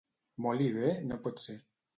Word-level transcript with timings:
Molt 0.45 0.63
i 0.69 0.71
bé 0.79 0.89
no 1.13 1.21
pot 1.29 1.47
ser. 1.47 1.61